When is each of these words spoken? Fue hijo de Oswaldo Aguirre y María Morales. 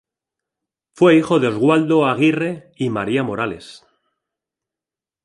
Fue 0.95 1.15
hijo 1.15 1.39
de 1.39 1.49
Oswaldo 1.49 2.07
Aguirre 2.07 2.71
y 2.75 2.89
María 2.89 3.21
Morales. 3.21 3.85